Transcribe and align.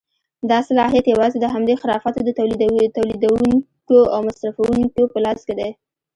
دا 0.49 0.59
صلاحیت 0.69 1.05
یوازې 1.13 1.37
د 1.41 1.45
همدې 1.53 1.73
خرافاتو 1.81 2.19
د 2.23 2.29
تولیدوونکیو 2.97 4.01
او 4.13 4.19
مصرفوونکیو 4.27 5.11
په 5.13 5.19
لاس 5.25 5.39
کې 5.47 5.53
دی. 5.59 5.69